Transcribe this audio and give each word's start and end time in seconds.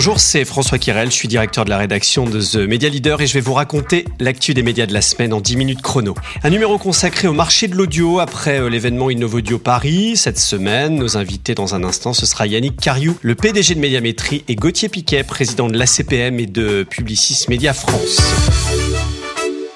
Bonjour, 0.00 0.18
c'est 0.18 0.46
François 0.46 0.78
Kirel, 0.78 1.10
je 1.10 1.14
suis 1.14 1.28
directeur 1.28 1.66
de 1.66 1.68
la 1.68 1.76
rédaction 1.76 2.24
de 2.24 2.40
The 2.40 2.66
Media 2.66 2.88
Leader 2.88 3.20
et 3.20 3.26
je 3.26 3.34
vais 3.34 3.42
vous 3.42 3.52
raconter 3.52 4.06
l'actu 4.18 4.54
des 4.54 4.62
médias 4.62 4.86
de 4.86 4.94
la 4.94 5.02
semaine 5.02 5.34
en 5.34 5.42
10 5.42 5.56
minutes 5.56 5.82
chrono. 5.82 6.14
Un 6.42 6.48
numéro 6.48 6.78
consacré 6.78 7.28
au 7.28 7.34
marché 7.34 7.68
de 7.68 7.74
l'audio 7.74 8.18
après 8.18 8.60
euh, 8.60 8.70
l'événement 8.70 9.10
Innovodio 9.10 9.58
Paris. 9.58 10.16
Cette 10.16 10.38
semaine, 10.38 10.94
nos 10.94 11.18
invités 11.18 11.54
dans 11.54 11.74
un 11.74 11.84
instant, 11.84 12.14
ce 12.14 12.24
sera 12.24 12.46
Yannick 12.46 12.80
Cariou, 12.80 13.14
le 13.20 13.34
PDG 13.34 13.74
de 13.74 13.80
Médiamétrie 13.80 14.42
et 14.48 14.56
Gauthier 14.56 14.88
Piquet, 14.88 15.22
président 15.22 15.68
de 15.68 15.76
l'ACPM 15.76 16.40
et 16.40 16.46
de 16.46 16.82
Publicis 16.88 17.44
Média 17.50 17.74
France. 17.74 18.22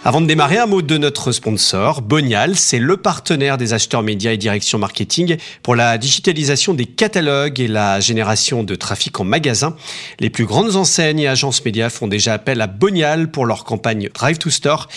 Avant 0.06 0.20
de 0.20 0.26
démarrer, 0.26 0.58
un 0.58 0.66
mot 0.66 0.82
de 0.82 0.98
notre 0.98 1.32
sponsor. 1.32 2.02
Bonial, 2.02 2.56
c'est 2.56 2.78
le 2.78 2.98
partenaire 2.98 3.56
des 3.56 3.72
acheteurs 3.72 4.02
médias 4.02 4.32
et 4.32 4.36
direction 4.36 4.76
marketing 4.78 5.38
pour 5.62 5.74
la 5.74 5.96
digitalisation 5.96 6.74
des 6.74 6.84
catalogues 6.84 7.58
et 7.58 7.68
la 7.68 8.00
génération 8.00 8.64
de 8.64 8.74
trafic 8.74 9.18
en 9.18 9.24
magasin. 9.24 9.74
Les 10.20 10.28
plus 10.28 10.44
grandes 10.44 10.76
enseignes 10.76 11.20
et 11.20 11.26
agences 11.26 11.64
médias 11.64 11.88
font 11.88 12.06
déjà 12.06 12.34
appel 12.34 12.60
à 12.60 12.66
Bonial 12.66 13.30
pour 13.30 13.46
leur 13.46 13.64
campagne 13.64 14.10
Drive 14.12 14.36
to 14.36 14.50
Store. 14.50 14.88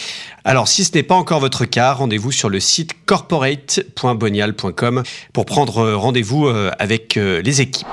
Alors, 0.43 0.67
si 0.67 0.83
ce 0.83 0.91
n'est 0.93 1.03
pas 1.03 1.15
encore 1.15 1.39
votre 1.39 1.63
cas, 1.63 1.93
rendez-vous 1.93 2.33
sur 2.33 2.49
le 2.49 2.59
site 2.59 2.91
corporate.bonial.com 3.05 5.03
pour 5.31 5.45
prendre 5.45 5.93
rendez-vous 5.93 6.47
euh, 6.47 6.69
avec 6.79 7.15
euh, 7.15 7.41
les 7.41 7.61
équipes. 7.61 7.87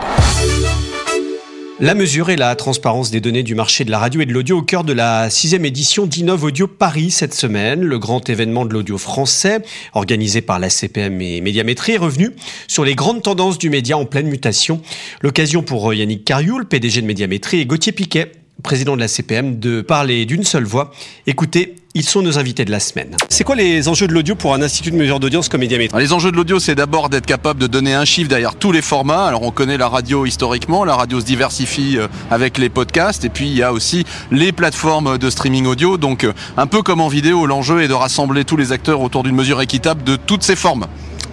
La 1.80 1.94
mesure 1.94 2.30
et 2.30 2.36
la 2.36 2.54
transparence 2.54 3.10
des 3.10 3.20
données 3.20 3.42
du 3.42 3.56
marché 3.56 3.84
de 3.84 3.90
la 3.90 3.98
radio 3.98 4.20
et 4.20 4.26
de 4.26 4.32
l'audio 4.32 4.58
au 4.58 4.62
cœur 4.62 4.84
de 4.84 4.92
la 4.92 5.28
sixième 5.28 5.64
édition 5.64 6.06
d'Innov 6.06 6.44
Audio 6.44 6.68
Paris 6.68 7.10
cette 7.10 7.34
semaine. 7.34 7.82
Le 7.82 7.98
grand 7.98 8.30
événement 8.30 8.64
de 8.64 8.72
l'audio 8.72 8.96
français, 8.96 9.58
organisé 9.92 10.40
par 10.40 10.60
la 10.60 10.70
CPM 10.70 11.20
et 11.20 11.40
Médiamétrie, 11.40 11.94
est 11.94 11.98
revenu 11.98 12.30
sur 12.68 12.84
les 12.84 12.94
grandes 12.94 13.22
tendances 13.22 13.58
du 13.58 13.70
média 13.70 13.98
en 13.98 14.04
pleine 14.04 14.28
mutation. 14.28 14.82
L'occasion 15.20 15.64
pour 15.64 15.92
Yannick 15.92 16.24
Cariou, 16.24 16.60
le 16.60 16.64
PDG 16.64 17.02
de 17.02 17.06
Médiamétrie, 17.06 17.58
et 17.58 17.66
Gauthier 17.66 17.90
Piquet, 17.90 18.30
président 18.62 18.94
de 18.94 19.00
la 19.00 19.08
CPM, 19.08 19.58
de 19.58 19.80
parler 19.80 20.26
d'une 20.26 20.44
seule 20.44 20.64
voix. 20.64 20.92
Écoutez, 21.26 21.74
ils 21.96 22.02
sont 22.02 22.22
nos 22.22 22.38
invités 22.38 22.64
de 22.64 22.72
la 22.72 22.80
semaine. 22.80 23.16
C'est 23.28 23.44
quoi 23.44 23.54
les 23.54 23.88
enjeux 23.88 24.08
de 24.08 24.12
l'audio 24.12 24.34
pour 24.34 24.52
un 24.52 24.62
institut 24.62 24.90
de 24.90 24.96
mesure 24.96 25.20
d'audience 25.20 25.48
comme 25.48 25.60
Médiamétrie 25.60 25.96
Les 26.00 26.12
enjeux 26.12 26.32
de 26.32 26.36
l'audio, 26.36 26.58
c'est 26.58 26.74
d'abord 26.74 27.08
d'être 27.08 27.24
capable 27.24 27.60
de 27.60 27.68
donner 27.68 27.94
un 27.94 28.04
chiffre 28.04 28.28
derrière 28.28 28.56
tous 28.56 28.72
les 28.72 28.82
formats. 28.82 29.26
Alors 29.26 29.42
on 29.42 29.52
connaît 29.52 29.76
la 29.76 29.88
radio 29.88 30.26
historiquement, 30.26 30.84
la 30.84 30.96
radio 30.96 31.20
se 31.20 31.24
diversifie 31.24 31.96
euh, 31.96 32.08
avec 32.32 32.58
les 32.58 32.68
podcasts, 32.68 33.24
et 33.24 33.28
puis 33.28 33.46
il 33.46 33.56
y 33.56 33.62
a 33.62 33.72
aussi 33.72 34.04
les 34.32 34.50
plateformes 34.50 35.18
de 35.18 35.30
streaming 35.30 35.66
audio. 35.66 35.96
Donc 35.96 36.24
euh, 36.24 36.32
un 36.56 36.66
peu 36.66 36.82
comme 36.82 37.00
en 37.00 37.08
vidéo, 37.08 37.46
l'enjeu 37.46 37.80
est 37.82 37.88
de 37.88 37.94
rassembler 37.94 38.44
tous 38.44 38.56
les 38.56 38.72
acteurs 38.72 39.00
autour 39.00 39.22
d'une 39.22 39.36
mesure 39.36 39.60
équitable 39.60 40.02
de 40.02 40.16
toutes 40.16 40.42
ces 40.42 40.56
formes. 40.56 40.86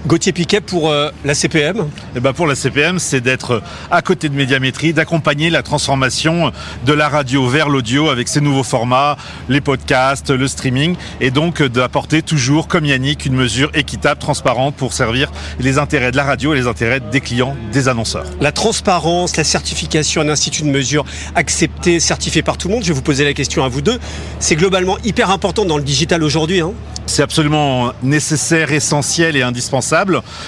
Gauthier 0.08 0.34
Piquet 0.34 0.62
pour 0.62 0.90
euh, 0.90 1.12
la 1.24 1.36
CPM 1.36 1.88
eh 2.16 2.20
ben 2.20 2.34
Pour 2.34 2.48
la 2.48 2.56
CPM, 2.56 2.98
c'est 2.98 3.22
d'être 3.22 3.62
à 3.92 4.02
côté 4.02 4.30
de 4.30 4.36
Médiamétrie, 4.36 4.94
d'accompagner 4.94 5.52
la 5.52 5.62
transformation 5.62 6.52
de 6.88 6.94
la 6.94 7.08
radio 7.08 7.48
vers 7.48 7.70
l'audio 7.70 8.10
avec 8.10 8.28
ses 8.28 8.42
nouveaux 8.42 8.64
formats, 8.64 9.16
les 9.48 9.62
podcasts, 9.62 10.32
le 10.32 10.48
streaming, 10.48 10.96
et 11.20 11.30
donc 11.30 11.62
d'apporter 11.62 12.24
toujours, 12.24 12.68
comme 12.68 12.86
Yannick, 12.86 13.28
une 13.28 13.36
mesure 13.36 13.70
équitable, 13.76 14.20
transparente 14.20 14.76
pour 14.76 14.94
servir 14.94 15.32
les 15.60 15.78
intérêts 15.78 16.12
de 16.12 16.18
la 16.18 16.24
radio 16.24 16.54
et 16.54 16.58
les 16.58 16.66
intérêts 16.66 17.00
des 17.00 17.22
clients, 17.22 17.56
des 17.72 17.88
annonceurs. 17.88 18.26
La 18.40 18.52
transparence, 18.52 19.38
la 19.38 19.44
certification, 19.44 20.22
un 20.22 20.30
institut 20.30 20.64
de 20.64 20.70
mesure 20.70 21.06
accepté, 21.36 22.00
certifié 22.00 22.42
par 22.42 22.58
tout 22.58 22.70
le 22.70 22.74
monde, 22.74 22.84
je 22.84 22.88
vais 22.88 22.96
vous 22.96 23.04
poser 23.04 23.24
la 23.24 23.34
question 23.34 23.64
à 23.64 23.68
vous 23.68 23.82
deux, 23.82 24.00
c'est 24.40 24.56
globalement 24.56 24.98
hyper 25.04 25.30
important 25.30 25.64
dans 25.64 25.78
le 25.78 25.84
digital 25.84 26.24
aujourd'hui. 26.24 26.62
Hein 26.62 26.74
c'est 27.08 27.24
absolument 27.24 27.92
nécessaire, 28.04 28.72
essentiel 28.72 29.36
et 29.36 29.42
indispensable 29.42 29.91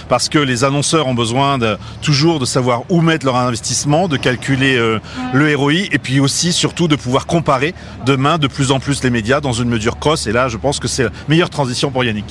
parce 0.09 0.30
que 0.30 0.39
les 0.39 0.63
annonceurs 0.63 1.08
ont 1.08 1.13
besoin 1.13 1.58
de, 1.58 1.77
toujours 2.02 2.39
de 2.39 2.45
savoir 2.45 2.83
où 2.89 3.02
mettre 3.02 3.25
leur 3.25 3.36
investissement, 3.36 4.08
de 4.08 4.17
calculer 4.17 4.75
euh, 4.75 4.99
le 5.33 5.55
ROI 5.55 5.73
et 5.91 5.99
puis 5.99 6.19
aussi 6.19 6.53
surtout 6.53 6.88
de 6.88 6.95
pouvoir 6.95 7.25
comparer 7.25 7.73
demain 8.05 8.38
de 8.38 8.47
plus 8.47 8.71
en 8.71 8.80
plus 8.80 9.03
les 9.03 9.09
médias 9.09 9.41
dans 9.41 9.53
une 9.53 9.69
mesure 9.69 9.99
cross. 9.99 10.27
Et 10.27 10.31
là, 10.31 10.47
je 10.47 10.58
pense 10.58 10.80
que 10.80 10.88
c'est 10.88 11.03
la 11.03 11.11
meilleure 11.27 11.49
transition 11.49 11.91
pour 11.91 12.03
Yannick. 12.03 12.25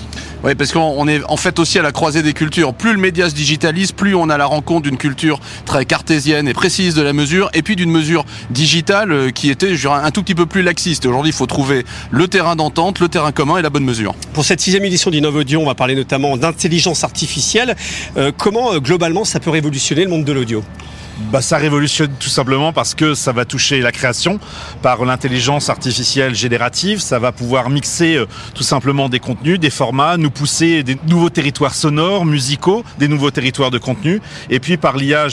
Oui, 0.44 0.54
parce 0.54 0.72
qu'on 0.72 1.06
est 1.06 1.22
en 1.24 1.36
fait 1.36 1.58
aussi 1.58 1.78
à 1.78 1.82
la 1.82 1.92
croisée 1.92 2.22
des 2.22 2.32
cultures. 2.32 2.74
Plus 2.74 2.92
le 2.92 2.98
média 2.98 3.30
se 3.30 3.34
digitalise, 3.34 3.92
plus 3.92 4.14
on 4.14 4.28
a 4.28 4.36
la 4.36 4.46
rencontre 4.46 4.82
d'une 4.82 4.96
culture 4.96 5.38
très 5.66 5.84
cartésienne 5.84 6.48
et 6.48 6.54
précise 6.54 6.94
de 6.94 7.02
la 7.02 7.12
mesure 7.12 7.50
et 7.54 7.62
puis 7.62 7.76
d'une 7.76 7.90
mesure 7.90 8.24
digitale 8.50 9.12
euh, 9.12 9.30
qui 9.30 9.50
était 9.50 9.76
je 9.76 9.82
dirais, 9.82 10.00
un 10.02 10.10
tout 10.10 10.22
petit 10.22 10.34
peu 10.34 10.46
plus 10.46 10.62
laxiste. 10.62 11.06
Aujourd'hui, 11.06 11.30
il 11.30 11.36
faut 11.36 11.46
trouver 11.46 11.84
le 12.10 12.28
terrain 12.28 12.56
d'entente, 12.56 12.98
le 13.00 13.08
terrain 13.08 13.32
commun 13.32 13.58
et 13.58 13.62
la 13.62 13.70
bonne 13.70 13.84
mesure. 13.84 14.14
Pour 14.32 14.44
cette 14.44 14.60
sixième 14.60 14.84
édition 14.84 15.10
d'Innovaudio, 15.10 15.60
on 15.60 15.66
va 15.66 15.74
parler 15.74 15.94
notamment 15.94 16.36
d'intelligence 16.36 17.01
artificielle. 17.04 17.76
Euh, 18.16 18.32
comment, 18.36 18.72
euh, 18.72 18.80
globalement, 18.80 19.24
ça 19.24 19.40
peut 19.40 19.50
révolutionner 19.50 20.04
le 20.04 20.10
monde 20.10 20.24
de 20.24 20.32
l'audio? 20.32 20.62
Bah, 21.30 21.42
ça 21.42 21.56
révolutionne 21.56 22.10
tout 22.18 22.28
simplement 22.28 22.72
parce 22.72 22.94
que 22.94 23.14
ça 23.14 23.32
va 23.32 23.44
toucher 23.44 23.80
la 23.80 23.92
création 23.92 24.40
par 24.80 25.04
l'intelligence 25.04 25.68
artificielle 25.68 26.34
générative. 26.34 27.00
Ça 27.00 27.18
va 27.18 27.32
pouvoir 27.32 27.70
mixer 27.70 28.16
euh, 28.16 28.26
tout 28.54 28.62
simplement 28.62 29.08
des 29.08 29.20
contenus, 29.20 29.60
des 29.60 29.70
formats, 29.70 30.16
nous 30.16 30.30
pousser 30.30 30.82
des 30.82 30.96
nouveaux 31.06 31.30
territoires 31.30 31.74
sonores, 31.74 32.24
musicaux, 32.24 32.82
des 32.98 33.08
nouveaux 33.08 33.30
territoires 33.30 33.70
de 33.70 33.78
contenu. 33.78 34.20
Et 34.50 34.58
puis 34.58 34.76
par 34.76 34.96
l'IA 34.96 35.26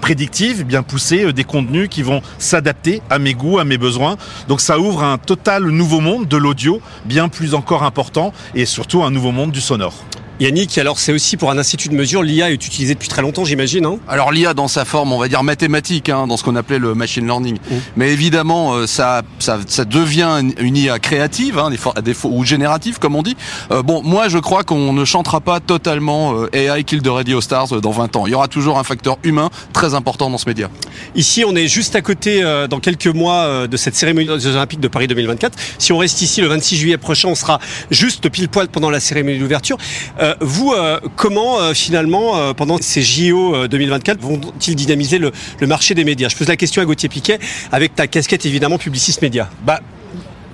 prédictive, 0.00 0.58
eh 0.60 0.64
bien 0.64 0.82
pousser 0.82 1.32
des 1.32 1.44
contenus 1.44 1.88
qui 1.90 2.02
vont 2.02 2.22
s'adapter 2.38 3.02
à 3.10 3.18
mes 3.18 3.34
goûts, 3.34 3.58
à 3.58 3.64
mes 3.64 3.78
besoins. 3.78 4.16
Donc 4.48 4.60
ça 4.60 4.78
ouvre 4.78 5.04
un 5.04 5.18
total 5.18 5.64
nouveau 5.64 6.00
monde 6.00 6.26
de 6.26 6.36
l'audio, 6.36 6.80
bien 7.04 7.28
plus 7.28 7.54
encore 7.54 7.82
important, 7.82 8.32
et 8.54 8.66
surtout 8.66 9.04
un 9.04 9.10
nouveau 9.10 9.32
monde 9.32 9.52
du 9.52 9.60
sonore. 9.60 9.94
Yannick, 10.38 10.76
alors 10.76 10.98
c'est 10.98 11.12
aussi 11.12 11.36
pour 11.38 11.50
un 11.50 11.56
institut 11.56 11.88
de 11.88 11.94
mesure, 11.94 12.22
l'IA 12.22 12.50
est 12.50 12.54
utilisée 12.54 12.94
depuis 12.94 13.08
très 13.08 13.22
longtemps, 13.22 13.44
j'imagine. 13.44 13.86
Hein 13.86 13.98
alors 14.06 14.32
l'IA 14.32 14.52
dans 14.52 14.68
sa 14.68 14.84
forme, 14.84 15.12
on 15.12 15.18
va 15.18 15.28
dire 15.28 15.42
mathématique, 15.42 16.10
hein, 16.10 16.26
dans 16.26 16.36
ce 16.36 16.44
qu'on 16.44 16.56
appelait 16.56 16.78
le 16.78 16.94
machine 16.94 17.24
learning. 17.24 17.56
Mmh. 17.56 17.74
Mais 17.96 18.12
évidemment, 18.12 18.74
euh, 18.74 18.86
ça, 18.86 19.22
ça, 19.38 19.58
ça, 19.66 19.86
devient 19.86 20.42
une 20.58 20.76
IA 20.76 20.98
créative, 20.98 21.58
hein, 21.58 21.70
des 21.70 22.14
fois, 22.14 22.30
ou 22.30 22.44
générative, 22.44 22.98
comme 22.98 23.16
on 23.16 23.22
dit. 23.22 23.36
Euh, 23.70 23.82
bon, 23.82 24.02
moi 24.02 24.28
je 24.28 24.38
crois 24.38 24.62
qu'on 24.62 24.92
ne 24.92 25.04
chantera 25.06 25.40
pas 25.40 25.60
totalement 25.60 26.34
euh, 26.34 26.50
AI 26.52 26.84
Kill 26.84 27.00
the 27.00 27.08
Radio 27.08 27.40
Stars 27.40 27.80
dans 27.80 27.90
20 27.90 28.16
ans. 28.16 28.26
Il 28.26 28.32
y 28.32 28.34
aura 28.34 28.48
toujours 28.48 28.78
un 28.78 28.84
facteur 28.84 29.16
humain 29.22 29.48
très 29.72 29.94
important 29.94 30.28
dans 30.28 30.38
ce 30.38 30.48
média. 30.48 30.68
Ici, 31.14 31.44
on 31.46 31.56
est 31.56 31.68
juste 31.68 31.96
à 31.96 32.02
côté, 32.02 32.42
dans 32.68 32.80
quelques 32.80 33.06
mois, 33.06 33.66
de 33.66 33.76
cette 33.76 33.94
cérémonie 33.94 34.26
des 34.26 34.46
Olympiques 34.48 34.80
de 34.80 34.88
Paris 34.88 35.06
2024. 35.06 35.56
Si 35.78 35.92
on 35.92 35.98
reste 35.98 36.20
ici 36.20 36.40
le 36.40 36.48
26 36.48 36.76
juillet 36.76 36.98
prochain, 36.98 37.28
on 37.28 37.34
sera 37.34 37.58
juste 37.90 38.28
pile 38.28 38.48
poil 38.48 38.68
pendant 38.68 38.90
la 38.90 39.00
cérémonie 39.00 39.38
d'ouverture. 39.38 39.78
Euh, 40.25 40.25
vous, 40.40 40.72
euh, 40.72 41.00
comment 41.16 41.60
euh, 41.60 41.74
finalement, 41.74 42.54
pendant 42.54 42.78
ces 42.80 43.02
JO 43.02 43.66
2024, 43.68 44.20
vont-ils 44.20 44.76
dynamiser 44.76 45.18
le, 45.18 45.32
le, 45.60 45.66
marché 45.66 45.94
des 45.94 46.04
médias? 46.04 46.28
Je 46.28 46.36
pose 46.36 46.48
la 46.48 46.56
question 46.56 46.82
à 46.82 46.84
Gauthier 46.84 47.08
Piquet, 47.08 47.38
avec 47.72 47.94
ta 47.94 48.06
casquette 48.06 48.46
évidemment 48.46 48.78
publiciste 48.78 49.22
média. 49.22 49.48
Bah, 49.64 49.80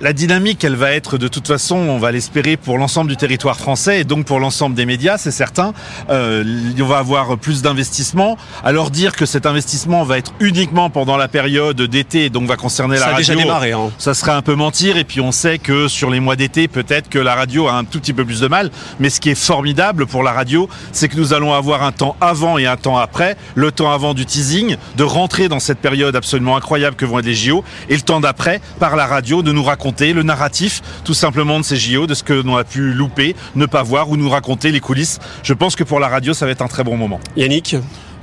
la 0.03 0.11
dynamique, 0.11 0.61
elle 0.65 0.75
va 0.75 0.91
être 0.91 1.17
de 1.17 1.29
toute 1.29 1.47
façon, 1.47 1.77
on 1.77 1.97
va 1.97 2.11
l'espérer 2.11 2.57
pour 2.57 2.77
l'ensemble 2.77 3.09
du 3.09 3.15
territoire 3.15 3.55
français 3.55 4.01
et 4.01 4.03
donc 4.03 4.25
pour 4.25 4.41
l'ensemble 4.41 4.75
des 4.75 4.85
médias, 4.85 5.17
c'est 5.17 5.31
certain. 5.31 5.73
Euh, 6.09 6.43
on 6.77 6.83
va 6.83 6.97
avoir 6.97 7.37
plus 7.37 7.61
d'investissement. 7.61 8.37
Alors 8.65 8.91
dire 8.91 9.15
que 9.15 9.25
cet 9.25 9.45
investissement 9.45 10.03
va 10.03 10.17
être 10.17 10.33
uniquement 10.41 10.89
pendant 10.89 11.15
la 11.15 11.29
période 11.29 11.81
d'été, 11.81 12.29
donc 12.29 12.49
va 12.49 12.57
concerner 12.57 12.97
ça 12.97 13.05
la 13.05 13.11
radio, 13.13 13.33
déjà 13.33 13.35
démarré, 13.35 13.71
hein. 13.71 13.91
ça 13.97 14.13
serait 14.13 14.33
un 14.33 14.41
peu 14.41 14.55
mentir. 14.55 14.97
Et 14.97 15.05
puis 15.05 15.21
on 15.21 15.31
sait 15.31 15.57
que 15.57 15.87
sur 15.87 16.09
les 16.09 16.19
mois 16.19 16.35
d'été, 16.35 16.67
peut-être 16.67 17.07
que 17.07 17.19
la 17.19 17.33
radio 17.33 17.69
a 17.69 17.73
un 17.75 17.85
tout 17.85 18.01
petit 18.01 18.13
peu 18.13 18.25
plus 18.25 18.41
de 18.41 18.49
mal. 18.49 18.71
Mais 18.99 19.09
ce 19.09 19.21
qui 19.21 19.29
est 19.29 19.35
formidable 19.35 20.05
pour 20.05 20.21
la 20.21 20.33
radio, 20.33 20.67
c'est 20.91 21.07
que 21.07 21.15
nous 21.15 21.31
allons 21.31 21.53
avoir 21.53 21.81
un 21.81 21.93
temps 21.93 22.17
avant 22.19 22.57
et 22.57 22.67
un 22.67 22.75
temps 22.75 22.97
après. 22.97 23.37
Le 23.55 23.71
temps 23.71 23.93
avant 23.93 24.13
du 24.13 24.25
teasing, 24.25 24.75
de 24.97 25.03
rentrer 25.05 25.47
dans 25.47 25.61
cette 25.61 25.79
période 25.79 26.13
absolument 26.13 26.57
incroyable 26.57 26.97
que 26.97 27.05
vont 27.05 27.19
être 27.19 27.25
les 27.25 27.35
JO, 27.35 27.63
et 27.87 27.95
le 27.95 28.01
temps 28.01 28.19
d'après 28.19 28.59
par 28.81 28.97
la 28.97 29.07
radio 29.07 29.41
de 29.43 29.53
nous 29.53 29.63
raconter 29.63 29.92
le 30.01 30.23
narratif 30.23 30.81
tout 31.03 31.13
simplement 31.13 31.59
de 31.59 31.65
ces 31.65 31.77
JO, 31.77 32.07
de 32.07 32.13
ce 32.13 32.23
que 32.23 32.33
l'on 32.33 32.57
a 32.57 32.63
pu 32.63 32.93
louper, 32.93 33.35
ne 33.55 33.65
pas 33.65 33.83
voir 33.83 34.09
ou 34.09 34.17
nous 34.17 34.29
raconter 34.29 34.71
les 34.71 34.79
coulisses. 34.79 35.19
Je 35.43 35.53
pense 35.53 35.75
que 35.75 35.83
pour 35.83 35.99
la 35.99 36.07
radio, 36.07 36.33
ça 36.33 36.45
va 36.45 36.51
être 36.51 36.61
un 36.61 36.67
très 36.67 36.83
bon 36.83 36.97
moment. 36.97 37.19
Yannick? 37.37 37.75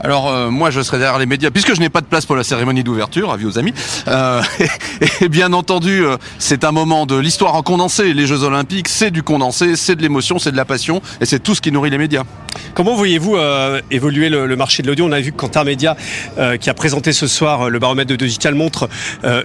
Alors 0.03 0.29
euh, 0.29 0.51
moi 0.51 0.71
je 0.71 0.81
serai 0.81 0.99
derrière 0.99 1.19
les 1.19 1.27
médias 1.27 1.51
puisque 1.51 1.75
je 1.75 1.81
n'ai 1.81 1.91
pas 1.91 2.01
de 2.01 2.07
place 2.07 2.27
pour 2.27 2.37
la 2.37 2.45
cérémonie 2.45 2.83
d'ouverture, 2.83 3.33
avis 3.33 3.45
aux 3.45 3.59
amis. 3.59 3.75
Euh, 4.09 4.43
et, 5.21 5.29
bien 5.29 5.53
entendu, 5.53 6.05
euh, 6.05 6.17
c'est 6.39 6.65
un 6.65 6.73
moment 6.73 7.07
de 7.07 7.17
l'histoire 7.17 7.55
en 7.55 7.63
condensé. 7.63 8.15
Les 8.15 8.27
Jeux 8.27 8.43
Olympiques, 8.43 8.89
c'est 8.89 9.11
du 9.11 9.23
condensé, 9.23 9.77
c'est 9.77 9.97
de 9.97 10.03
l'émotion, 10.03 10.39
c'est 10.39 10.53
de 10.53 10.57
la 10.57 10.65
passion 10.65 11.03
et 11.21 11.27
c'est 11.27 11.39
tout 11.39 11.55
ce 11.55 11.61
qui 11.61 11.71
nourrit 11.71 11.91
les 11.91 11.99
médias. 11.99 12.25
Comment 12.75 12.95
voyez-vous 12.95 13.37
évoluer 13.91 14.29
le, 14.29 14.57
marché 14.57 14.83
de 14.83 14.89
l'audio 14.89 15.05
On 15.07 15.13
a 15.13 15.21
vu 15.21 15.33
que 15.33 15.65
Média, 15.65 15.97
qui 16.61 16.71
a 16.71 16.75
présenté 16.75 17.13
ce 17.13 17.27
soir 17.27 17.69
le 17.69 17.79
baromètre 17.79 18.11
de 18.11 18.17
digital, 18.17 18.55
montre 18.55 18.89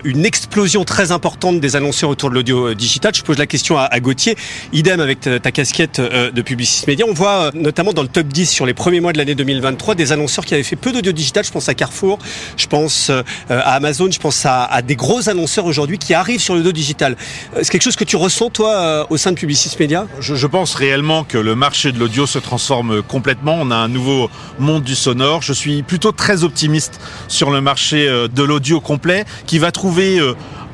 une 0.03 0.25
explosion 0.25 0.85
très 0.85 1.11
importante 1.11 1.59
des 1.59 1.75
annonceurs 1.75 2.09
autour 2.09 2.29
de 2.29 2.35
l'audio 2.35 2.73
digital. 2.73 3.13
Je 3.13 3.21
pose 3.21 3.37
la 3.37 3.45
question 3.45 3.77
à, 3.77 3.99
Gauthier. 3.99 4.35
Idem 4.73 4.99
avec 4.99 5.19
ta, 5.19 5.51
casquette 5.51 5.99
de 6.01 6.41
Publicis 6.41 6.85
Média. 6.87 7.05
On 7.07 7.13
voit 7.13 7.51
notamment 7.53 7.93
dans 7.93 8.01
le 8.01 8.07
top 8.07 8.27
10 8.27 8.49
sur 8.49 8.65
les 8.65 8.73
premiers 8.73 9.01
mois 9.01 9.13
de 9.13 9.17
l'année 9.17 9.35
2023 9.35 9.95
des 9.95 10.11
annonceurs 10.11 10.44
qui 10.45 10.53
avaient 10.53 10.63
fait 10.63 10.75
peu 10.75 10.91
d'audio 10.91 11.11
digital. 11.11 11.43
Je 11.43 11.51
pense 11.51 11.69
à 11.69 11.73
Carrefour, 11.73 12.19
je 12.57 12.67
pense 12.67 13.09
euh, 13.09 13.23
à 13.49 13.75
Amazon, 13.75 14.09
je 14.09 14.19
pense 14.19 14.45
à, 14.45 14.81
des 14.81 14.95
gros 14.95 15.29
annonceurs 15.29 15.65
aujourd'hui 15.65 15.97
qui 15.97 16.13
arrivent 16.13 16.41
sur 16.41 16.55
l'audio 16.55 16.71
digital. 16.71 17.17
Euh, 17.55 17.59
c'est 17.63 17.71
quelque 17.71 17.83
chose 17.83 17.95
que 17.95 18.03
tu 18.03 18.15
ressens, 18.15 18.49
toi, 18.49 19.07
au 19.09 19.17
sein 19.17 19.31
de 19.31 19.37
Publicis 19.37 19.75
Media? 19.79 20.07
Je, 20.19 20.47
pense 20.47 20.75
réellement 20.75 21.23
que 21.23 21.37
le 21.37 21.55
marché 21.55 21.91
de 21.91 21.99
l'audio 21.99 22.27
se 22.27 22.39
transforme 22.39 23.01
complètement. 23.01 23.57
On 23.59 23.71
a 23.71 23.75
un 23.75 23.87
nouveau 23.87 24.29
monde 24.59 24.83
du 24.83 24.95
sonore. 24.95 25.41
Je 25.41 25.53
suis 25.53 25.83
plutôt 25.83 26.11
très 26.11 26.43
optimiste 26.43 26.99
sur 27.27 27.49
le 27.49 27.61
marché 27.61 28.07
de 28.07 28.43
l'audio 28.43 28.79
complet 28.79 29.25
qui 29.47 29.57
va 29.57 29.71
trouver 29.71 30.21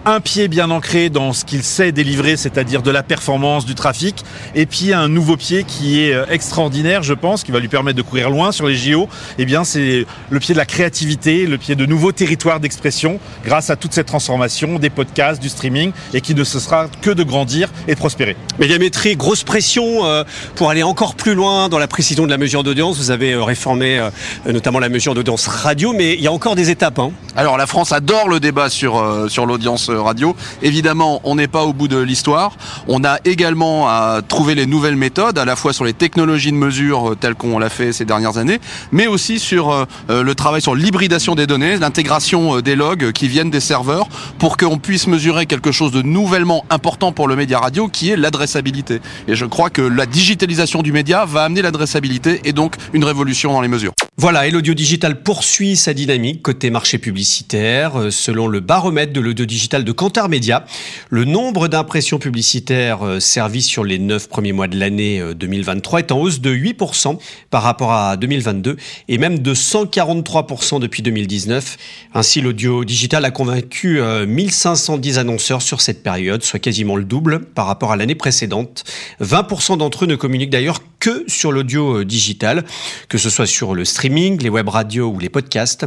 un 0.06 0.20
pied 0.20 0.48
bien 0.48 0.72
ancré 0.72 1.10
dans 1.10 1.32
ce 1.32 1.46
qu'il 1.46 1.64
sait 1.64 1.92
délivrer, 1.92 2.36
c'est-à-dire 2.36 2.82
de 2.82 2.90
la 2.90 3.04
performance, 3.04 3.66
du 3.66 3.76
trafic, 3.76 4.24
et 4.56 4.66
puis 4.66 4.94
un 4.94 5.08
nouveau 5.08 5.38
pied 5.38 5.64
qui 5.64 6.02
est 6.02 6.14
euh, 6.14 6.26
extraordinaire, 6.30 7.04
je 7.04 7.14
pense, 7.14 7.44
qui 7.44 7.52
va 7.52 7.60
lui 7.60 7.68
permettre 7.68 7.98
de 7.98 8.02
courir 8.02 8.30
loin 8.30 8.52
sur 8.52 8.68
les 8.68 8.76
JO. 8.76 9.08
Eh 9.38 9.46
bien, 9.46 9.64
c'est 9.64 10.08
le 10.30 10.40
pied 10.40 10.56
de 10.56 10.58
la 10.58 10.66
créativité, 10.66 11.46
le 11.46 11.58
pied 11.58 11.76
de 11.76 11.86
nouveaux 11.86 12.12
territoires 12.12 12.60
d'expression, 12.60 13.20
grâce 13.46 13.70
à 13.70 13.76
toute 13.76 13.94
cette 13.94 14.08
transformation 14.08 14.80
des 14.80 14.90
podcasts, 14.90 15.42
du 15.42 15.50
streaming, 15.50 15.92
et 16.14 16.22
qui 16.22 16.34
ne 16.34 16.44
cessera 16.44 16.88
que 17.02 17.12
de 17.12 17.24
grandir 17.24 17.70
et 17.88 17.94
de 17.94 18.00
prospérer. 18.00 18.36
Médiamétrie, 18.60 19.16
grosse 19.16 19.44
pression 19.44 20.06
euh, 20.06 20.24
pour 20.56 20.72
aller 20.72 20.84
encore 20.84 21.14
plus 21.14 21.36
loin 21.36 21.70
dans 21.70 21.80
la 21.80 21.88
précision 21.88 22.26
de 22.26 22.32
la 22.32 22.40
mesure 22.40 22.64
d'audience. 22.64 22.98
Vous 22.98 23.12
avez 23.12 23.34
euh, 23.34 23.44
réformé 23.44 24.02
notamment 24.46 24.80
la 24.80 24.90
mesure 24.90 25.14
d'audience 25.14 25.48
radio, 25.48 25.94
mais 25.94 26.14
il 26.14 26.22
y 26.22 26.28
a 26.28 26.32
encore 26.32 26.56
des 26.56 26.72
étapes. 26.72 26.98
Hein. 26.98 27.12
Alors, 27.36 27.58
la 27.58 27.68
France 27.68 27.92
adore 27.92 28.28
le 28.28 28.40
débat 28.40 28.70
sur, 28.70 29.30
sur 29.30 29.46
l'audience 29.46 29.91
radio. 29.98 30.36
Évidemment, 30.62 31.22
on 31.24 31.36
n'est 31.36 31.48
pas 31.48 31.64
au 31.64 31.74
bout 31.74 31.88
de 31.88 31.98
l'histoire. 31.98 32.54
On 32.88 33.04
a 33.04 33.18
également 33.26 33.88
à 33.88 34.22
trouver 34.28 34.56
les 34.56 34.66
nouvelles 34.66 34.96
méthodes, 34.96 35.38
à 35.38 35.46
la 35.46 35.56
fois 35.56 35.74
sur 35.74 35.86
les 35.86 35.94
technologies 35.94 36.52
de 36.52 36.58
mesure 36.58 37.12
euh, 37.12 37.16
telles 37.16 37.36
qu'on 37.36 37.60
l'a 37.60 37.70
fait 37.70 37.94
ces 37.94 38.06
dernières 38.06 38.38
années, 38.38 38.60
mais 38.92 39.08
aussi 39.08 39.40
sur 39.40 39.72
euh, 39.72 39.86
euh, 40.10 40.24
le 40.24 40.36
travail 40.36 40.62
sur 40.62 40.76
l'hybridation 40.76 41.36
des 41.36 41.48
données, 41.48 41.78
l'intégration 41.78 42.60
des 42.62 42.76
logs 42.76 43.12
qui 43.12 43.28
viennent 43.28 43.50
des 43.50 43.60
serveurs 43.60 44.08
pour 44.40 44.58
qu'on 44.58 44.78
puisse 44.78 45.08
mesurer 45.08 45.46
quelque 45.46 45.72
chose 45.72 45.92
de 45.92 46.02
nouvellement 46.02 46.66
important 46.70 47.12
pour 47.12 47.28
le 47.28 47.36
média 47.36 47.60
radio 47.60 47.88
qui 47.88 48.10
est 48.10 48.18
l'adressabilité. 48.18 49.02
Et 49.28 49.36
je 49.36 49.46
crois 49.46 49.70
que 49.70 49.82
la 49.82 50.06
digitalisation 50.06 50.82
du 50.82 50.92
média 50.92 51.26
va 51.26 51.44
amener 51.44 51.62
l'adressabilité 51.62 52.42
et 52.46 52.54
donc 52.54 52.76
une 52.94 53.04
révolution 53.04 53.54
dans 53.54 53.62
les 53.62 53.68
mesures. 53.68 53.94
Voilà, 54.18 54.46
et 54.46 54.52
l'audio 54.52 54.74
digital 54.74 55.24
poursuit 55.24 55.78
sa 55.78 55.96
dynamique 55.96 56.44
côté 56.44 56.70
marché 56.70 57.00
publicitaire. 57.00 58.12
Selon 58.12 58.46
le 58.46 58.60
baromètre 58.60 59.14
de 59.14 59.22
l'audio 59.22 59.46
digital 59.46 59.86
de 59.86 59.92
Kantar 59.94 60.28
Media, 60.28 60.66
le 61.10 61.24
nombre 61.24 61.70
d'impressions 61.70 62.20
publicitaires 62.20 63.04
euh, 63.04 63.20
servies 63.20 63.62
sur 63.62 63.86
les 63.86 63.98
neuf 63.98 64.28
premiers 64.28 64.52
mois 64.52 64.68
de 64.68 64.78
l'année 64.78 65.24
2023 65.34 66.00
euh, 66.00 66.04
est 66.04 66.12
en 66.12 66.20
hausse 66.20 66.42
de 66.42 66.54
8% 66.54 67.18
par 67.50 67.64
rapport 67.64 67.94
à 67.94 68.18
2022 68.18 68.76
et 69.08 69.18
même 69.18 69.40
de 69.40 69.56
143% 69.56 70.80
depuis 70.80 71.02
2019. 71.02 71.78
Ainsi, 72.14 72.42
l'audio 72.42 72.84
digital 72.84 73.24
a 73.24 73.32
convaincu 73.32 74.02
1510 74.28 75.18
euh, 75.18 75.22
annonceurs 75.22 75.62
sur 75.62 75.80
cette 75.80 76.04
période, 76.04 76.44
soit 76.44 76.60
quasiment 76.60 76.98
le 76.98 77.06
double 77.06 77.46
par 77.46 77.66
rapport 77.66 77.94
à 77.94 77.96
l'année 77.96 78.16
précédente. 78.16 78.84
20% 79.22 79.78
d'entre 79.78 80.04
eux 80.04 80.08
ne 80.08 80.16
communiquent 80.16 80.52
d'ailleurs 80.52 80.82
que 81.02 81.26
sur 81.28 81.52
l'audio 81.52 82.06
digital, 82.06 82.64
que 83.10 83.18
ce 83.18 83.30
soit 83.30 83.48
sur 83.48 83.76
le 83.76 83.84
streaming 83.84 84.42
les 84.42 84.50
web 84.50 84.70
radios 84.70 85.10
ou 85.10 85.20
les 85.20 85.30
podcasts. 85.30 85.86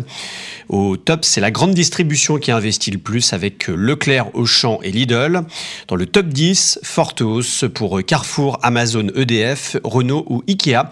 Au 0.69 0.97
top, 0.97 1.25
c'est 1.25 1.41
la 1.41 1.51
grande 1.51 1.73
distribution 1.73 2.39
qui 2.39 2.51
investit 2.51 2.91
le 2.91 2.99
plus 2.99 3.33
avec 3.33 3.69
Leclerc, 3.69 4.35
Auchan 4.35 4.81
et 4.83 4.91
Lidl. 4.91 5.43
Dans 5.89 5.97
le 5.97 6.07
top 6.07 6.27
10, 6.27 6.81
forte 6.83 7.21
hausse 7.21 7.65
pour 7.73 8.05
Carrefour, 8.05 8.59
Amazon, 8.63 9.07
EDF, 9.15 9.77
Renault 9.85 10.27
ou 10.29 10.43
Ikea. 10.49 10.91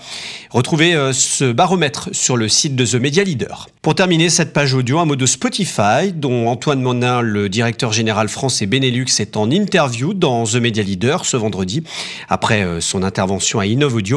Retrouvez 0.50 0.94
euh, 0.94 1.12
ce 1.12 1.50
baromètre 1.52 2.10
sur 2.12 2.36
le 2.36 2.48
site 2.48 2.76
de 2.76 2.86
The 2.86 2.94
Media 2.94 3.25
Leader. 3.25 3.68
Pour 3.80 3.94
terminer 3.94 4.30
cette 4.30 4.52
page 4.52 4.75
audio, 4.75 5.00
un 5.00 5.04
mot 5.04 5.16
de 5.16 5.26
Spotify, 5.26 6.12
dont 6.14 6.46
Antoine 6.48 6.80
Monin, 6.80 7.20
le 7.20 7.48
directeur 7.48 7.92
général 7.92 8.28
France 8.28 8.62
et 8.62 8.66
Benelux, 8.66 9.06
est 9.18 9.36
en 9.36 9.50
interview 9.50 10.14
dans 10.14 10.44
The 10.44 10.56
Media 10.56 10.84
Leader 10.84 11.25
ce 11.25 11.36
vendredi. 11.36 11.82
Après 12.28 12.62
euh, 12.62 12.80
son 12.80 13.02
intervention 13.02 13.58
à 13.58 13.66
Innov 13.66 13.96
Audio, 13.96 14.12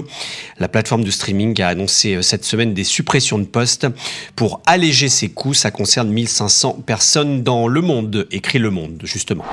la 0.59 0.67
plateforme 0.67 1.03
de 1.03 1.11
streaming 1.11 1.61
a 1.61 1.69
annoncé 1.69 2.15
euh, 2.15 2.21
cette 2.21 2.45
semaine 2.45 2.73
des 2.73 2.83
suppression 2.83 3.37
de 3.37 3.45
postes 3.45 3.87
pour 4.35 4.61
alléger 4.65 5.09
ses 5.09 5.29
coûts. 5.29 5.53
Ça 5.53 5.71
concerne 5.71 6.09
1500 6.09 6.83
personnes 6.85 7.43
dans 7.43 7.67
le 7.67 7.81
monde, 7.81 8.27
écrit 8.31 8.59
Le 8.59 8.69
Monde, 8.69 9.01
justement. 9.03 9.45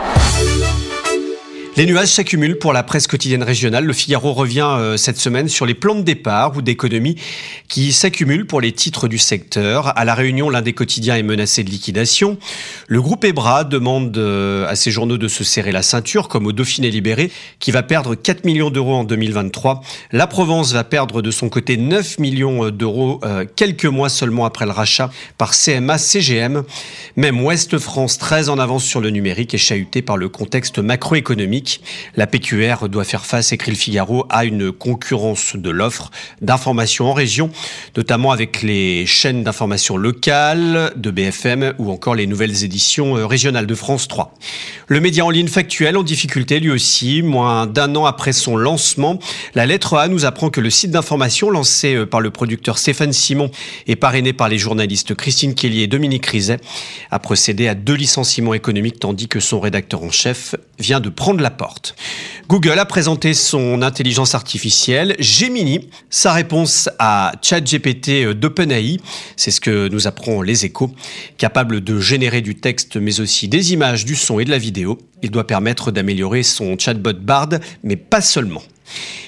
Les 1.75 1.87
nuages 1.87 2.09
s'accumulent 2.09 2.59
pour 2.59 2.75
la 2.75 2.83
presse 2.83 3.07
quotidienne 3.07 3.43
régionale. 3.43 3.87
Le 3.87 3.95
Figaro 3.95 4.35
revient 4.35 4.69
euh, 4.77 4.99
cette 4.99 5.17
semaine 5.17 5.49
sur 5.49 5.65
les 5.65 5.73
plans 5.73 5.95
de 5.95 6.03
départ 6.03 6.55
ou 6.55 6.61
d'économie 6.61 7.17
qui 7.67 7.95
s'accumulent 7.95 8.47
pour 8.47 8.61
les 8.61 8.73
titres 8.73 9.09
du 9.09 9.17
secteur. 9.17 9.97
À 9.97 10.05
la 10.05 10.15
Réunion, 10.15 10.51
l'un 10.51 10.61
des 10.61 10.75
quotidiens 10.75 11.17
est 11.17 11.23
menacé 11.23 11.65
de 11.65 11.71
liquidation. 11.71 12.37
Le 12.89 13.01
groupe 13.01 13.25
Ebra 13.25 13.65
demande 13.65 14.15
euh, 14.19 14.69
à 14.69 14.77
ses 14.77 14.91
journaux 14.91 15.17
de 15.17 15.29
se 15.29 15.45
serrer 15.45 15.73
la 15.73 15.83
ceinture, 15.83 16.29
comme 16.29 16.47
au 16.47 16.53
Dauphiné 16.53 16.91
libéré, 16.91 17.31
qui 17.59 17.71
va 17.71 17.83
perdre 17.83 18.17
4 18.17 18.45
millions 18.45 18.69
d'euros 18.69 18.97
en 18.97 19.05
2023. 19.05 19.81
La 20.13 20.27
Provence 20.27 20.75
va 20.75 20.85
perdre 20.85 21.23
de 21.23 21.31
son 21.31 21.49
côté 21.49 21.79
9 21.79 22.19
millions 22.19 22.69
d'euros 22.69 23.19
euh, 23.25 23.47
quelques 23.57 23.87
mois 23.87 24.11
seulement 24.11 24.45
après 24.45 24.67
le 24.67 24.73
rachat 24.73 25.11
par 25.39 25.55
CMA 25.55 25.97
CGM. 25.97 26.65
Même 27.17 27.43
Ouest 27.43 27.79
France, 27.79 28.19
très 28.19 28.51
en 28.51 28.59
avance 28.59 28.85
sur 28.85 29.01
le 29.01 29.09
numérique, 29.09 29.55
est 29.55 29.59
chahuté 29.59 30.03
par 30.03 30.19
le 30.19 30.29
contexte 30.29 30.79
macroéconomique 30.79 31.62
la 32.17 32.27
PQR 32.27 32.89
doit 32.89 33.05
faire 33.05 33.27
face, 33.27 33.53
écrit 33.53 33.71
le 33.71 33.77
Figaro, 33.77 34.27
à 34.29 34.45
une 34.45 34.73
concurrence 34.73 35.57
de 35.57 35.71
l'offre 35.71 36.11
d'information 36.41 37.11
en 37.11 37.13
région, 37.13 37.51
notamment 37.97 38.33
avec 38.33 38.63
les 38.63 39.07
chaînes 39.07 39.43
d'information 39.43 39.97
locales 39.97 40.93
de 40.97 41.11
BFM 41.11 41.75
ou 41.79 41.91
encore 41.91 42.15
les 42.15 42.27
nouvelles 42.27 42.65
éditions 42.65 43.17
euh, 43.17 43.27
régionales 43.27 43.67
de 43.67 43.75
France 43.75 44.09
3. 44.09 44.35
Le 44.89 45.01
média 45.01 45.25
en 45.25 45.31
ligne 45.31 45.49
factuel 45.49 45.97
en 45.97 46.03
difficulté 46.03 46.61
lui 46.61 46.71
aussi, 46.71 47.23
moins 47.23 47.67
d'un 47.67 47.95
an 47.97 48.05
après 48.05 48.33
son 48.33 48.57
lancement. 48.57 49.19
La 49.55 49.67
lettre 49.67 49.97
A 49.97 50.09
nous 50.09 50.25
apprend 50.25 50.51
que 50.51 50.61
le 50.61 50.71
site 50.71 50.91
d'information 50.91 51.51
lancé 51.51 51.95
euh, 51.95 52.07
par 52.07 52.21
le 52.21 52.31
producteur 52.31 52.79
Stéphane 52.79 53.13
Simon 53.13 53.51
et 53.87 53.97
parrainé 53.97 54.33
par 54.33 54.49
les 54.49 54.59
journalistes 54.59 55.15
Christine 55.15 55.55
Kelly 55.55 55.83
et 55.83 55.87
Dominique 55.87 56.27
Rizet 56.27 56.59
a 57.11 57.19
procédé 57.19 57.69
à 57.69 57.75
deux 57.75 57.95
licenciements 57.95 58.55
économiques 58.55 58.99
tandis 58.99 59.29
que 59.29 59.41
son 59.41 59.61
rédacteur 59.61 60.03
en 60.03 60.11
chef 60.11 60.55
vient 60.79 61.01
de 61.01 61.09
prendre 61.09 61.41
la 61.41 61.51
porte. 61.53 61.95
Google 62.49 62.79
a 62.79 62.85
présenté 62.85 63.35
son 63.35 63.83
intelligence 63.83 64.35
artificielle 64.35 65.15
Gemini, 65.19 65.89
sa 66.11 66.33
réponse 66.33 66.89
à 66.99 67.33
ChatGPT 67.41 68.35
d'OpenAI, 68.35 68.99
c'est 69.37 69.51
ce 69.51 69.61
que 69.61 69.89
nous 69.89 70.07
apprend 70.07 70.43
les 70.43 70.65
échos, 70.65 70.91
capable 71.39 71.83
de 71.83 72.01
générer 72.01 72.41
du 72.41 72.57
texte 72.57 72.97
mais 72.97 73.21
aussi 73.21 73.49
des 73.49 73.73
images, 73.73 74.05
du 74.05 74.17
son 74.17 74.41
et 74.41 74.45
de 74.45 74.51
la 74.51 74.59
vidéo. 74.59 74.99
Il 75.23 75.31
doit 75.31 75.47
permettre 75.47 75.91
d'améliorer 75.91 76.43
son 76.43 76.77
chatbot 76.79 77.13
Bard, 77.13 77.51
mais 77.83 77.97
pas 77.97 78.21
seulement. 78.21 78.63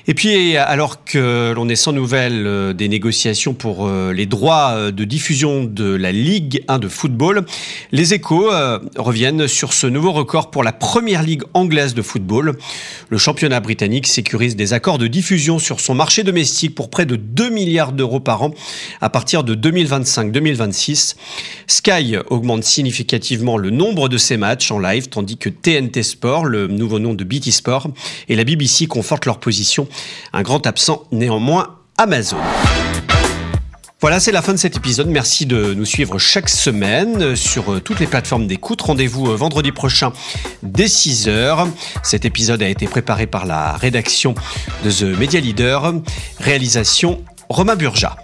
Et 0.07 0.13
puis, 0.13 0.57
alors 0.59 1.05
que 1.05 1.53
l'on 1.55 1.69
est 1.71 1.77
sans 1.77 1.93
nouvelles 1.93 2.47
euh, 2.47 2.73
des 2.75 2.89
négociations 2.89 3.55
pour 3.55 3.87
euh, 3.87 4.13
les 4.13 4.27
droits 4.27 4.73
euh, 4.73 4.91
de 4.91 5.05
diffusion 5.05 5.65
de 5.65 5.95
la 5.95 6.13
Ligue 6.13 6.63
1 6.69 6.79
de 6.79 6.89
football, 6.89 7.47
les 7.91 8.13
échos 8.13 8.51
reviennent 8.97 9.49
sur 9.49 9.73
ce 9.73 9.87
nouveau 9.87 10.13
record 10.13 10.51
pour 10.51 10.63
la 10.63 10.73
première 10.73 11.23
ligue 11.23 11.43
anglaise 11.55 11.95
de 11.95 12.03
football. 12.03 12.57
Le 13.09 13.19
championnat 13.19 13.61
britannique 13.61 14.07
sécurise 14.07 14.57
des 14.57 14.73
accords 14.73 14.99
de 14.99 15.07
diffusion 15.07 15.59
sur 15.59 15.81
son 15.81 15.95
marché 15.95 16.23
domestique 16.23 16.75
pour 16.75 16.91
près 16.91 17.07
de 17.07 17.17
2 17.17 17.49
milliards 17.51 17.93
d'euros 17.93 18.21
par 18.21 18.43
an 18.43 18.55
à 19.01 19.09
partir 19.09 19.45
de 19.45 19.55
2025-2026. 19.55 21.17
Sky 21.67 22.17
augmente 22.29 22.65
significativement 22.65 23.57
le 23.57 23.71
nombre 23.71 24.09
de 24.09 24.19
ses 24.19 24.37
matchs 24.37 24.71
en 24.71 24.79
live, 24.79 25.09
tandis 25.09 25.39
que 25.39 25.49
TNT 25.49 26.03
Sport, 26.03 26.45
le 26.45 26.67
nouveau 26.67 26.99
nom 26.99 27.15
de 27.15 27.25
BT 27.25 27.51
Sport, 27.51 27.89
et 28.29 28.37
la 28.37 28.45
BBC 28.45 28.87
confortent 28.87 29.27
leur 29.27 29.39
position 29.39 29.54
un 30.33 30.43
grand 30.43 30.67
absent 30.67 31.05
néanmoins, 31.13 31.77
Amazon. 31.99 32.39
Voilà, 34.01 34.21
c'est 34.21 34.33
la 34.33 34.43
fin 34.43 34.53
de 34.53 34.59
cet 34.59 34.77
épisode. 34.77 35.09
Merci 35.09 35.47
de 35.47 35.73
nous 35.73 35.87
suivre 35.87 36.19
chaque 36.19 36.51
semaine 36.51 37.35
sur 37.37 37.73
euh, 37.73 37.81
toutes 37.81 38.01
les 38.01 38.07
plateformes 38.07 38.47
d'écoute. 38.47 38.83
Rendez-vous 38.83 39.31
euh, 39.31 39.35
vendredi 39.35 39.73
prochain 39.73 40.13
dès 40.63 40.85
6h. 40.85 41.69
Cet 42.03 42.27
épisode 42.27 42.63
a 42.63 42.69
été 42.69 42.87
préparé 42.87 43.27
par 43.27 43.47
la 43.47 43.73
rédaction 43.73 44.35
de 44.85 44.91
The 44.91 45.19
Media 45.19 45.41
Leader. 45.41 45.95
Réalisation 46.39 47.25
Romain 47.49 47.77
Burja. 47.77 48.19